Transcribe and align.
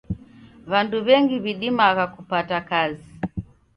W'andu 0.71 0.97
w'engi 1.05 1.35
w'idimagha 1.43 2.05
kupata 2.13 2.57
kazi. 2.69 3.09